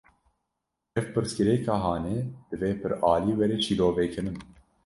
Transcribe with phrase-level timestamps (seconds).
[1.01, 2.17] Ev pirsgirêka hanê,
[2.49, 4.37] divê piralî were şîrovekirin